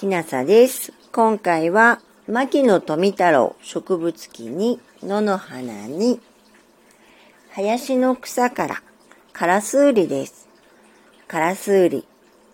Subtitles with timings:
[0.00, 0.94] きなさです。
[1.12, 6.22] 今回は、牧野富太郎植物記に野の花に、
[7.50, 8.82] 林の草から
[9.34, 10.48] カラスウリです。
[11.28, 12.06] カラスウリ、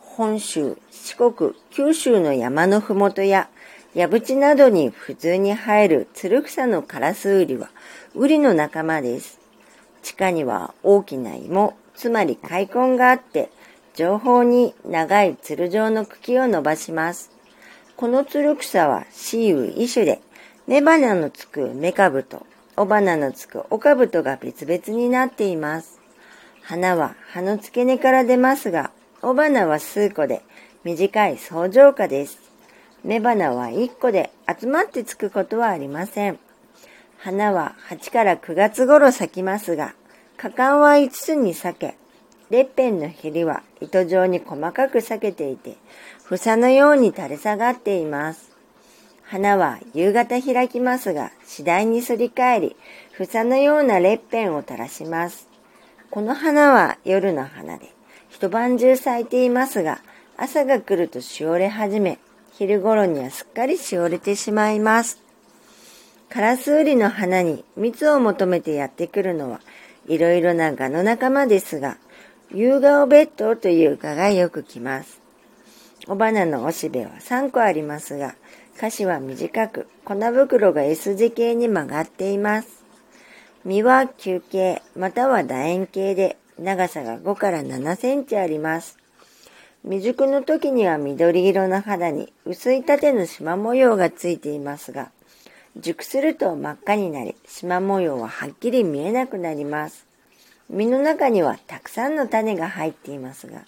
[0.00, 3.50] 本州、四国、九州の山のふもとや、
[3.94, 7.68] 矢淵などに普通に生えるつる草のカラスウリは、
[8.14, 9.38] ウリの仲間です。
[10.02, 13.50] 地下には大きな芋、つまり開根があって、
[13.92, 17.33] 上方に長いつる状の茎を伸ばします。
[17.96, 20.20] このつる草は雌雄異種で、
[20.66, 22.44] 雌花のつく雌株と
[22.76, 26.00] 雄花のつく雄株とが別々になっています。
[26.62, 28.90] 花は葉の付け根から出ますが、
[29.22, 30.42] 雄花は数個で
[30.82, 32.40] 短い相乗花です。
[33.04, 36.40] 雌花は1個で集まってつくことはありません。
[37.18, 39.94] 花は8から9月頃咲きますが、
[40.36, 41.96] 花冠は5つに裂け、
[42.50, 45.76] 裂片のひりは糸状に細かく裂けていて、
[46.28, 48.52] 房のように垂れ下がっています。
[49.22, 52.76] 花は夕方開きますが、次第にすり返り、
[53.16, 55.48] 房のような裂片を垂らします。
[56.10, 57.90] この花は夜の花で、
[58.28, 60.00] 一晩中咲いていますが、
[60.36, 62.18] 朝が来るとしおれ始め、
[62.52, 65.22] 昼頃にはすっかりしおれてしまいます。
[66.28, 69.60] カラスウリの花に蜜を求めてやってくるのは、
[70.06, 71.96] いろいろな蛾の仲間ですが、
[72.52, 75.20] 夕顔ベッドという蛾がよく来ます。
[76.06, 78.36] お花のおしべは3個ありますが、
[78.76, 82.84] 歌詞は短く、粉袋が S 字形に曲がっています。
[83.64, 88.98] 実は球形、または楕円形で、長さが5から7センチあります。
[89.84, 95.10] 未熟の時には緑色の肌に薄い縦の縞模様がついていますが、
[95.76, 100.06] 熟すると真っ赤になり、縞模様ははっきり見えなくなります。
[100.68, 103.62] 実の中にはたくさんの種が入っていますが、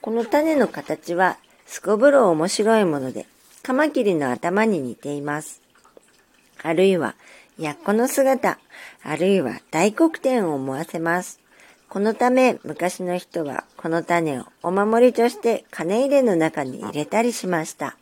[0.00, 3.26] この種の形はすこぶる面白いもので、
[3.62, 5.62] カマキリの頭に似ています。
[6.62, 7.14] あるいは、
[7.58, 8.58] ヤッコの姿、
[9.04, 11.42] あるいは大黒天を思わせます。
[11.88, 17.96] このため昔の人はこの種をお守りとして金入れの中に入れたりしました。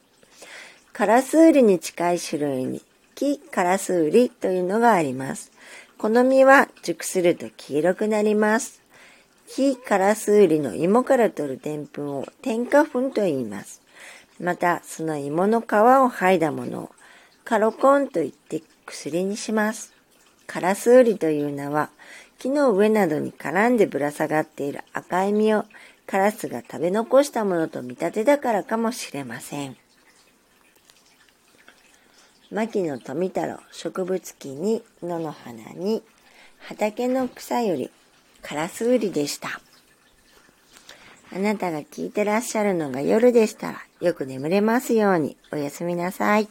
[0.92, 2.82] カラスウリに近い種類に
[3.16, 5.50] 木カラスウリというのがあります。
[6.00, 8.80] この実は熟すると黄色くなります。
[9.46, 13.82] 非カラスウリの芋から取るでんぷんを添加粉と言います。
[14.40, 15.66] また、その芋の皮を
[16.08, 16.90] 剥いだものを
[17.44, 19.92] カロコンと言って薬にします。
[20.46, 21.90] カラスウリという名は、
[22.38, 25.66] 木の上などに絡んでぶら下がっている赤い実を
[26.06, 29.76] カラスが食べ残したものと見立てだからかもしれません。
[32.50, 36.02] 牧野富太郎植物記に野の花に
[36.58, 37.90] 畑の草より
[38.42, 39.60] カラスウリでした。
[41.32, 46.48] あなたが聞いてらっしゃるのが夜でしたらよく眠れますようにおやすみなさい。